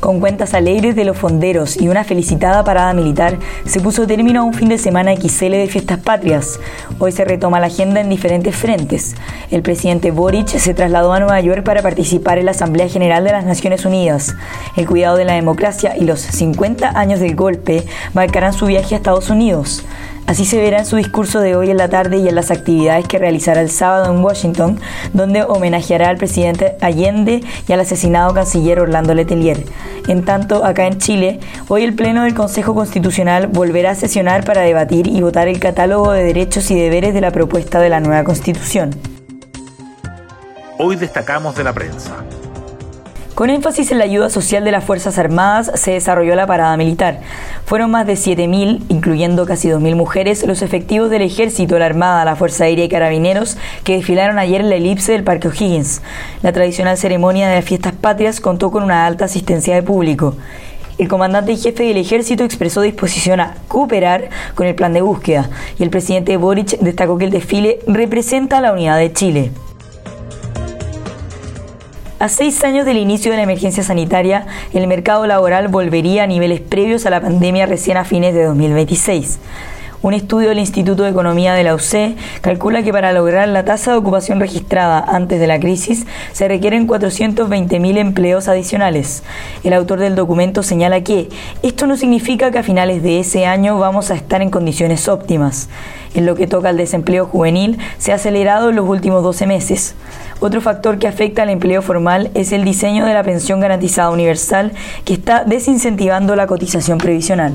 [0.00, 4.44] Con cuentas alegres de los fonderos y una felicitada parada militar, se puso término a
[4.44, 6.60] un fin de semana XL de fiestas patrias.
[6.98, 9.16] Hoy se retoma la agenda en diferentes frentes.
[9.50, 13.32] El presidente Boric se trasladó a Nueva York para participar en la Asamblea General de
[13.32, 14.34] las Naciones Unidas.
[14.76, 18.98] El cuidado de la democracia y los 50 años del golpe marcarán su viaje a
[18.98, 19.84] Estados Unidos.
[20.26, 23.06] Así se verá en su discurso de hoy en la tarde y en las actividades
[23.06, 24.80] que realizará el sábado en Washington,
[25.12, 29.64] donde homenajeará al presidente Allende y al asesinado canciller Orlando Letelier.
[30.08, 34.62] En tanto, acá en Chile, hoy el Pleno del Consejo Constitucional volverá a sesionar para
[34.62, 38.24] debatir y votar el catálogo de derechos y deberes de la propuesta de la nueva
[38.24, 38.90] Constitución.
[40.78, 42.16] Hoy destacamos de la prensa.
[43.36, 47.20] Con énfasis en la ayuda social de las Fuerzas Armadas se desarrolló la parada militar.
[47.66, 52.34] Fueron más de 7.000, incluyendo casi 2.000 mujeres, los efectivos del Ejército, la Armada, la
[52.34, 56.00] Fuerza Aérea y Carabineros que desfilaron ayer en la elipse del Parque O'Higgins.
[56.40, 60.34] La tradicional ceremonia de las fiestas patrias contó con una alta asistencia de público.
[60.96, 65.50] El comandante y jefe del ejército expresó disposición a cooperar con el plan de búsqueda
[65.78, 69.52] y el presidente Boric destacó que el desfile representa la unidad de Chile.
[72.18, 76.62] A seis años del inicio de la emergencia sanitaria, el mercado laboral volvería a niveles
[76.62, 79.38] previos a la pandemia recién a fines de 2026.
[80.00, 83.90] Un estudio del Instituto de Economía de la UC calcula que para lograr la tasa
[83.90, 89.22] de ocupación registrada antes de la crisis se requieren 420.000 empleos adicionales.
[89.62, 91.28] El autor del documento señala que
[91.62, 95.68] esto no significa que a finales de ese año vamos a estar en condiciones óptimas.
[96.14, 99.94] En lo que toca al desempleo juvenil, se ha acelerado en los últimos 12 meses.
[100.40, 104.72] Otro factor que afecta al empleo formal es el diseño de la pensión garantizada universal,
[105.04, 107.54] que está desincentivando la cotización previsional.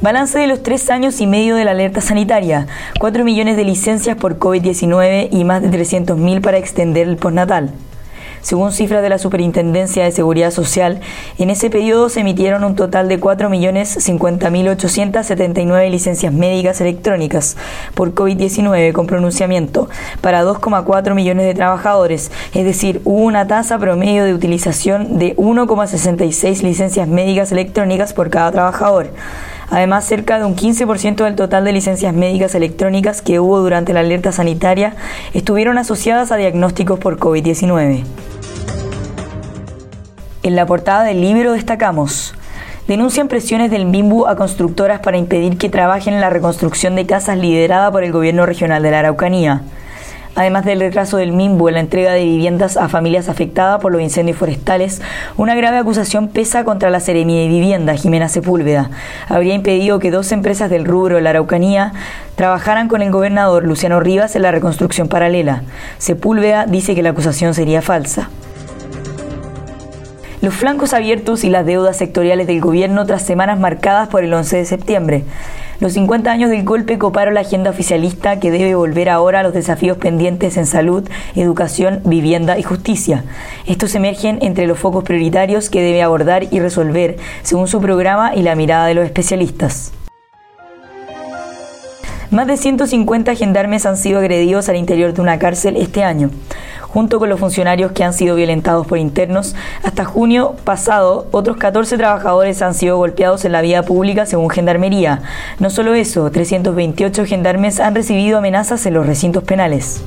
[0.00, 2.68] Balance de los tres años y medio de la alerta sanitaria,
[3.00, 7.72] 4 millones de licencias por COVID-19 y más de 300.000 para extender el postnatal.
[8.42, 11.00] Según cifras de la Superintendencia de Seguridad Social,
[11.38, 17.56] en ese periodo se emitieron un total de 4.050.879 licencias médicas electrónicas
[17.94, 19.88] por COVID-19 con pronunciamiento
[20.20, 26.62] para 2,4 millones de trabajadores, es decir, hubo una tasa promedio de utilización de 1,66
[26.62, 29.10] licencias médicas electrónicas por cada trabajador.
[29.70, 34.00] Además, cerca de un 15% del total de licencias médicas electrónicas que hubo durante la
[34.00, 34.96] alerta sanitaria
[35.34, 38.04] estuvieron asociadas a diagnósticos por COVID-19.
[40.42, 42.34] En la portada del libro destacamos
[42.88, 47.36] denuncian presiones del MIMBU a constructoras para impedir que trabajen en la reconstrucción de casas
[47.36, 49.60] liderada por el gobierno regional de la Araucanía.
[50.34, 54.00] Además del retraso del MIMBU en la entrega de viviendas a familias afectadas por los
[54.00, 55.02] incendios forestales,
[55.36, 58.90] una grave acusación pesa contra la Seremia de Vivienda, Jimena Sepúlveda.
[59.28, 61.92] Habría impedido que dos empresas del rubro de la Araucanía
[62.36, 65.62] trabajaran con el gobernador Luciano Rivas en la reconstrucción paralela.
[65.98, 68.30] Sepúlveda dice que la acusación sería falsa
[70.40, 74.58] los flancos abiertos y las deudas sectoriales del gobierno tras semanas marcadas por el 11
[74.58, 75.24] de septiembre.
[75.80, 79.54] Los 50 años del golpe coparon la agenda oficialista que debe volver ahora a los
[79.54, 83.24] desafíos pendientes en salud, educación, vivienda y justicia.
[83.64, 88.42] Estos emergen entre los focos prioritarios que debe abordar y resolver según su programa y
[88.42, 89.92] la mirada de los especialistas.
[92.32, 96.30] Más de 150 gendarmes han sido agredidos al interior de una cárcel este año
[96.88, 99.54] junto con los funcionarios que han sido violentados por internos.
[99.82, 105.22] Hasta junio pasado, otros 14 trabajadores han sido golpeados en la vía pública según Gendarmería.
[105.58, 110.02] No solo eso, 328 gendarmes han recibido amenazas en los recintos penales.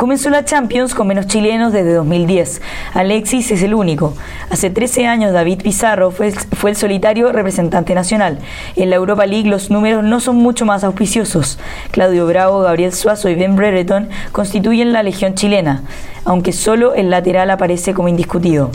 [0.00, 2.62] Comenzó la Champions con menos chilenos desde 2010.
[2.94, 4.14] Alexis es el único.
[4.48, 8.38] Hace 13 años David Pizarro fue, fue, el solitario representante nacional.
[8.76, 11.58] En la Europa League los números no son mucho más auspiciosos.
[11.90, 15.82] Claudio Bravo, Gabriel Suazo y Ben Brereton constituyen la legión chilena,
[16.24, 18.70] aunque solo el lateral aparece como indiscutido.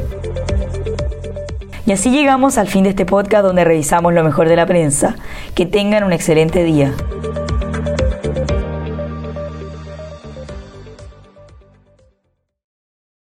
[1.87, 5.15] Y así llegamos al fin de este podcast donde revisamos lo mejor de la prensa.
[5.55, 6.93] Que tengan un excelente día.